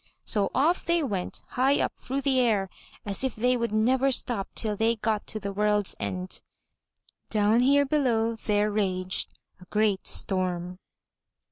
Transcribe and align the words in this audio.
So 0.25 0.49
off 0.55 0.83
they 0.83 1.03
went 1.03 1.43
high 1.49 1.79
up 1.79 1.95
through 1.95 2.21
the 2.21 2.39
air, 2.39 2.71
as 3.05 3.23
if 3.23 3.35
they 3.35 3.55
would 3.55 3.71
never 3.71 4.09
stop 4.11 4.47
till 4.55 4.75
they 4.75 4.95
got 4.95 5.27
to 5.27 5.39
the 5.39 5.53
world's 5.53 5.95
end. 5.99 6.41
Down 7.29 7.59
here 7.59 7.85
below 7.85 8.35
there 8.35 8.71
raged 8.71 9.37
a 9.59 9.65
great 9.65 10.07
storm. 10.07 10.79